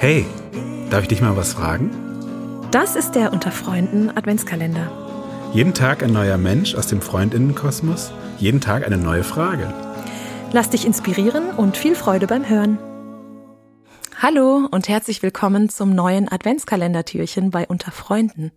[0.00, 1.90] Darf ich dich mal was fragen?
[2.70, 4.90] Das ist der Unter Freunden Adventskalender.
[5.52, 9.74] Jeden Tag ein neuer Mensch aus dem Freundinnenkosmos, jeden Tag eine neue Frage.
[10.52, 12.78] Lass dich inspirieren und viel Freude beim Hören.
[14.16, 18.52] Hallo und herzlich willkommen zum neuen Adventskalendertürchen bei Unter Freunden.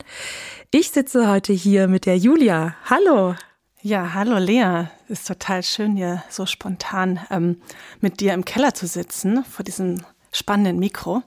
[0.72, 2.76] Ich sitze heute hier mit der Julia.
[2.90, 3.36] Hallo.
[3.82, 4.86] Ja, hallo Lea.
[5.10, 7.58] Ist total schön, hier so spontan ähm,
[8.00, 9.98] mit dir im Keller zu sitzen, vor diesem
[10.34, 11.24] spannenden Mikro.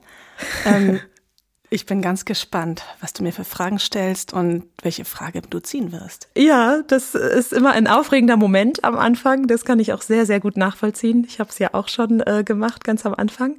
[0.65, 0.99] Ähm,
[1.71, 5.91] ich bin ganz gespannt, was du mir für Fragen stellst und welche Frage du ziehen
[5.91, 6.29] wirst.
[6.37, 9.47] Ja, das ist immer ein aufregender Moment am Anfang.
[9.47, 11.25] Das kann ich auch sehr, sehr gut nachvollziehen.
[11.27, 13.55] Ich habe es ja auch schon äh, gemacht, ganz am Anfang.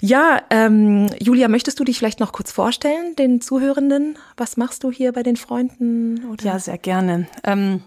[0.00, 4.16] Ja, ähm, Julia, möchtest du dich vielleicht noch kurz vorstellen, den Zuhörenden?
[4.36, 6.24] Was machst du hier bei den Freunden?
[6.30, 6.44] Oder?
[6.44, 7.26] Ja, sehr gerne.
[7.42, 7.82] Ähm,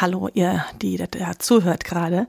[0.00, 2.26] Hallo, ihr, die da zuhört gerade.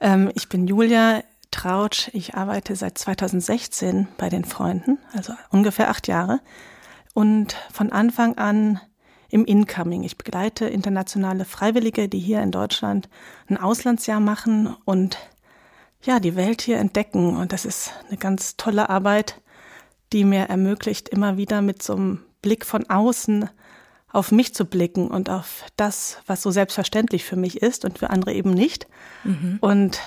[0.00, 2.10] Ähm, ich bin Julia Trautsch.
[2.12, 6.40] Ich arbeite seit 2016 bei den Freunden, also ungefähr acht Jahre.
[7.14, 8.80] Und von Anfang an
[9.32, 10.02] im Incoming.
[10.02, 13.08] Ich begleite internationale Freiwillige, die hier in Deutschland
[13.48, 15.16] ein Auslandsjahr machen und
[16.02, 17.36] ja, die Welt hier entdecken.
[17.36, 19.40] Und das ist eine ganz tolle Arbeit,
[20.12, 23.48] die mir ermöglicht, immer wieder mit so einem Blick von außen
[24.12, 28.10] auf mich zu blicken und auf das, was so selbstverständlich für mich ist und für
[28.10, 28.86] andere eben nicht.
[29.24, 29.56] Mhm.
[29.62, 30.00] Und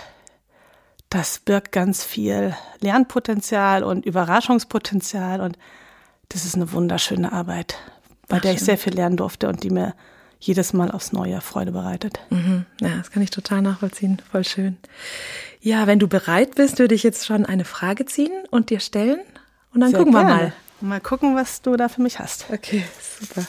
[1.09, 5.57] das birgt ganz viel Lernpotenzial und Überraschungspotenzial und
[6.29, 7.75] das ist eine wunderschöne Arbeit,
[8.27, 9.93] bei Ach, der ich sehr viel lernen durfte und die mir
[10.39, 12.19] jedes Mal aufs Neue Freude bereitet.
[12.29, 12.65] Mhm.
[12.81, 14.21] Ja, das kann ich total nachvollziehen.
[14.31, 14.77] Voll schön.
[15.61, 19.19] Ja, wenn du bereit bist, würde ich jetzt schon eine Frage ziehen und dir stellen.
[19.73, 20.29] Und dann sehr gucken gerne.
[20.29, 20.53] wir mal.
[20.81, 22.45] Mal gucken, was du da für mich hast.
[22.51, 22.83] Okay,
[23.19, 23.47] super.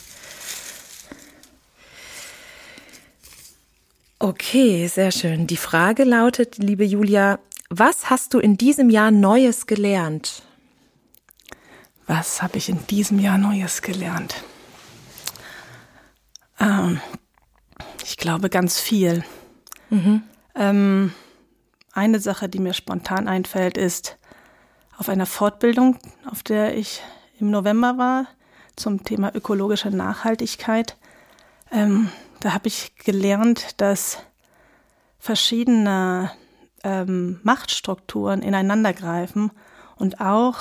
[4.19, 5.47] Okay, sehr schön.
[5.47, 7.39] Die Frage lautet, liebe Julia,
[7.69, 10.43] was hast du in diesem Jahr Neues gelernt?
[12.07, 14.45] Was habe ich in diesem Jahr Neues gelernt?
[16.61, 17.01] Ähm,
[18.05, 19.25] ich glaube ganz viel.
[19.91, 20.23] Mhm.
[20.55, 21.13] Ähm,
[21.93, 24.19] eine Sache, die mir spontan einfällt, ist
[24.97, 25.99] auf einer Fortbildung,
[26.31, 27.03] auf der ich
[27.41, 28.27] im November war,
[28.77, 30.97] zum Thema ökologische Nachhaltigkeit.
[31.73, 32.11] Ähm,
[32.41, 34.19] da habe ich gelernt, dass
[35.19, 36.31] verschiedene
[36.87, 39.51] ähm, Machtstrukturen ineinandergreifen
[39.97, 40.59] und auch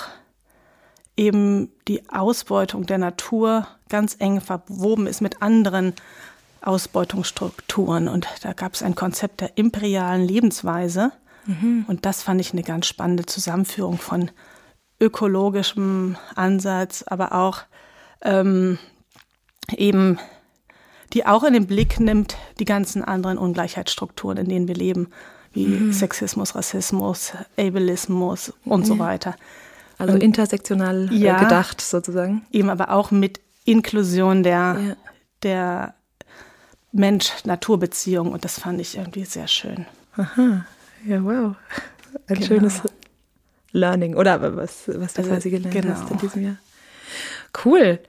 [1.15, 5.93] eben die Ausbeutung der Natur ganz eng verwoben ist mit anderen
[6.61, 8.07] Ausbeutungsstrukturen.
[8.07, 11.11] Und da gab es ein Konzept der imperialen Lebensweise.
[11.45, 11.85] Mhm.
[11.87, 14.31] Und das fand ich eine ganz spannende Zusammenführung von
[14.99, 17.59] ökologischem Ansatz, aber auch
[18.23, 18.79] ähm,
[19.77, 20.17] eben
[21.13, 25.11] die auch in den Blick nimmt die ganzen anderen Ungleichheitsstrukturen, in denen wir leben,
[25.55, 25.93] wie mhm.
[25.93, 29.35] Sexismus, Rassismus, Ableismus und so weiter.
[29.97, 32.45] Also und, intersektional äh, ja, gedacht sozusagen.
[32.51, 34.95] Eben aber auch mit Inklusion der, ja.
[35.43, 35.93] der
[36.91, 39.85] Mensch-Natur-Beziehung und das fand ich irgendwie sehr schön.
[40.17, 40.65] Aha,
[41.05, 41.55] ja, wow.
[42.27, 42.47] Ein genau.
[42.47, 42.81] schönes
[43.71, 45.95] Learning oder was, was du also, quasi gelernt genau.
[45.95, 46.57] hast in diesem Jahr.
[47.63, 47.99] Cool.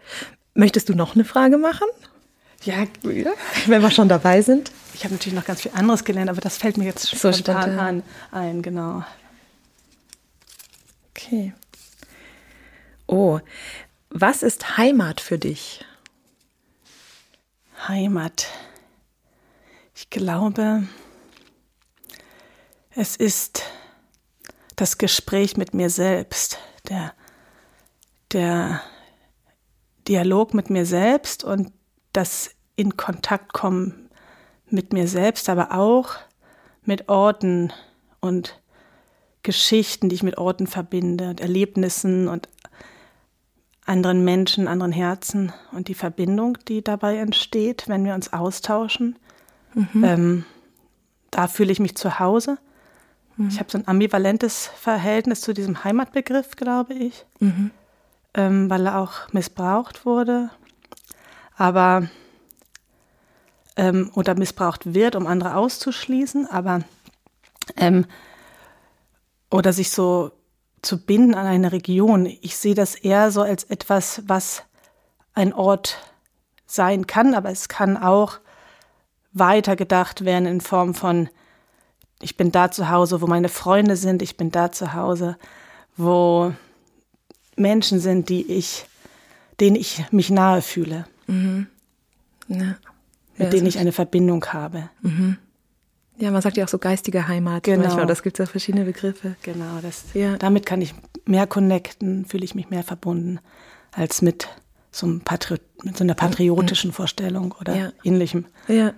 [0.54, 1.86] Möchtest du noch eine Frage machen?
[2.62, 4.72] Ja, wenn wir schon dabei sind.
[4.96, 7.78] Ich habe natürlich noch ganz viel anderes gelernt, aber das fällt mir jetzt so spontan
[7.78, 8.02] an,
[8.32, 9.04] ein, genau.
[11.10, 11.52] Okay.
[13.06, 13.40] Oh,
[14.08, 15.84] was ist Heimat für dich?
[17.86, 18.46] Heimat.
[19.94, 20.84] Ich glaube,
[22.94, 23.64] es ist
[24.76, 26.58] das Gespräch mit mir selbst,
[26.88, 27.12] der,
[28.32, 28.80] der
[30.08, 31.74] Dialog mit mir selbst und
[32.14, 34.05] das in Kontakt kommen
[34.70, 36.10] mit mir selbst, aber auch
[36.84, 37.72] mit Orten
[38.20, 38.60] und
[39.42, 42.48] Geschichten, die ich mit Orten verbinde und Erlebnissen und
[43.84, 49.16] anderen Menschen, anderen Herzen und die Verbindung, die dabei entsteht, wenn wir uns austauschen.
[49.74, 50.04] Mhm.
[50.04, 50.44] Ähm,
[51.30, 52.58] da fühle ich mich zu Hause.
[53.36, 53.48] Mhm.
[53.48, 57.70] Ich habe so ein ambivalentes Verhältnis zu diesem Heimatbegriff, glaube ich, mhm.
[58.34, 60.50] ähm, weil er auch missbraucht wurde.
[61.56, 62.08] Aber
[63.76, 66.80] ähm, oder missbraucht wird, um andere auszuschließen, aber
[67.76, 68.06] ähm,
[69.50, 70.32] oder sich so
[70.82, 72.26] zu binden an eine Region.
[72.26, 74.62] Ich sehe das eher so als etwas, was
[75.34, 75.98] ein Ort
[76.66, 78.38] sein kann, aber es kann auch
[79.32, 81.28] weitergedacht werden in Form von
[82.22, 85.36] ich bin da zu Hause, wo meine Freunde sind, ich bin da zu Hause,
[85.98, 86.54] wo
[87.56, 88.86] Menschen sind, die ich,
[89.60, 91.06] denen ich mich nahe fühle.
[91.26, 91.66] Mhm.
[92.48, 92.76] Ja
[93.38, 94.88] mit ja, denen ich eine Verbindung habe.
[95.02, 95.36] Mhm.
[96.18, 97.64] Ja, man sagt ja auch so geistige Heimat.
[97.64, 97.82] Genau.
[97.84, 98.06] Manchmal.
[98.06, 99.36] Das gibt ja verschiedene Begriffe.
[99.42, 100.36] Genau, das, Ja.
[100.36, 100.94] damit kann ich
[101.26, 103.38] mehr connecten, fühle ich mich mehr verbunden
[103.92, 104.48] als mit
[104.90, 107.92] so, einem Patriot, mit so einer patriotischen Vorstellung oder Ja.
[108.02, 108.46] ähnlichem.
[108.68, 108.92] Ja.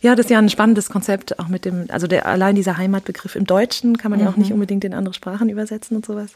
[0.00, 3.34] Ja, das ist ja ein spannendes Konzept, auch mit dem, also der, allein dieser Heimatbegriff
[3.34, 6.34] im Deutschen kann man ja auch nicht unbedingt in andere Sprachen übersetzen und sowas.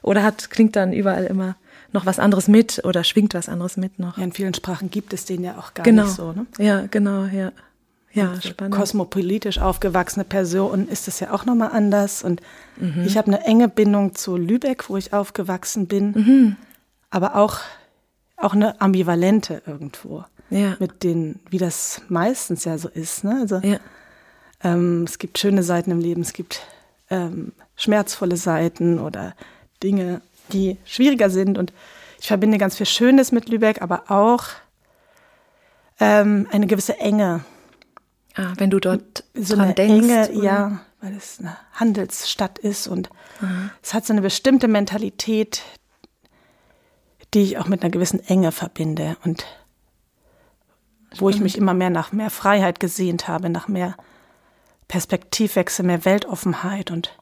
[0.00, 1.54] Oder hat, klingt dann überall immer
[1.94, 4.18] noch was anderes mit oder schwingt was anderes mit noch.
[4.18, 6.02] Ja, in vielen Sprachen gibt es den ja auch gar genau.
[6.04, 6.32] nicht so.
[6.32, 6.46] Ne?
[6.58, 7.52] Ja, genau, ja.
[8.12, 8.74] Ja, spannend.
[8.76, 12.22] Kosmopolitisch aufgewachsene Person ist es ja auch nochmal anders.
[12.22, 12.40] Und
[12.76, 13.02] Mhm.
[13.06, 16.56] ich habe eine enge Bindung zu Lübeck, wo ich aufgewachsen bin, Mhm.
[17.10, 17.58] aber auch,
[18.36, 20.24] auch eine ambivalente irgendwo.
[20.50, 20.76] Ja.
[20.78, 23.24] Mit den, wie das meistens ja so ist.
[23.24, 23.38] Ne?
[23.40, 23.78] Also Ja.
[24.62, 26.60] ähm, es gibt schöne Seiten im Leben, es gibt
[27.10, 29.34] ähm, schmerzvolle Seiten oder
[29.82, 30.20] Dinge,
[30.52, 31.58] die schwieriger sind.
[31.58, 31.72] Und
[32.20, 34.44] ich verbinde ganz viel Schönes mit Lübeck, aber auch
[36.00, 37.44] ähm, eine gewisse Enge.
[38.36, 40.08] Ah, wenn du dort So dran eine denkst.
[40.08, 40.44] Enge, oder?
[40.44, 43.10] ja, weil es eine Handelsstadt ist und
[43.82, 45.62] es hat so eine bestimmte Mentalität,
[47.34, 49.44] die ich auch mit einer gewissen Enge verbinde und
[51.18, 53.96] wo ich mich immer mehr nach mehr Freiheit gesehnt habe, nach mehr
[54.88, 57.16] Perspektivwechsel, mehr Weltoffenheit und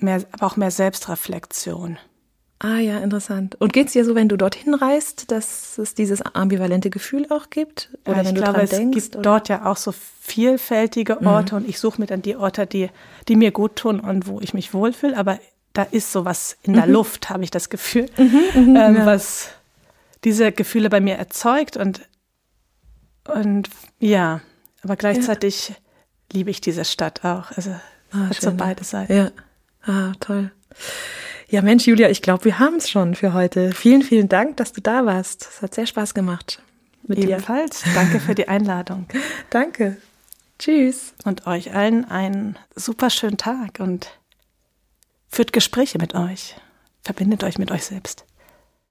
[0.00, 1.98] mehr, aber auch mehr Selbstreflexion.
[2.60, 3.54] Ah ja, interessant.
[3.60, 7.90] Und geht's dir so, wenn du dorthin reist, dass es dieses ambivalente Gefühl auch gibt?
[8.04, 8.94] Oder Ja, wenn ich du glaube, dran es denkst?
[8.96, 9.18] gibt oder?
[9.18, 9.22] Mhm.
[9.22, 12.90] dort ja auch so vielfältige Orte und ich suche mir dann die Orte, die,
[13.28, 15.16] die mir gut tun und wo ich mich wohlfühle.
[15.16, 15.38] Aber
[15.72, 16.76] da ist sowas in Mhm.
[16.76, 19.50] der Luft, habe ich das Gefühl, ähm, was
[20.24, 21.76] diese Gefühle bei mir erzeugt.
[21.76, 22.00] Und,
[23.32, 23.68] und
[24.00, 24.40] ja,
[24.82, 25.74] aber gleichzeitig
[26.32, 27.52] liebe ich diese Stadt auch.
[27.52, 27.70] Also
[28.10, 28.56] Ah, hat so schön.
[28.56, 29.12] beide Seiten.
[29.12, 29.30] Ja.
[29.82, 30.50] Ah, toll.
[31.48, 33.72] Ja, Mensch, Julia, ich glaube, wir haben es schon für heute.
[33.72, 35.48] Vielen, vielen Dank, dass du da warst.
[35.50, 36.62] Es hat sehr Spaß gemacht
[37.06, 37.30] mit dir.
[37.30, 37.82] Ebenfalls.
[37.94, 39.06] Danke für die Einladung.
[39.50, 39.96] Danke.
[40.58, 41.14] Tschüss.
[41.24, 44.10] Und euch allen einen super schönen Tag und
[45.28, 46.56] führt Gespräche mit euch.
[47.02, 48.27] Verbindet euch mit euch selbst.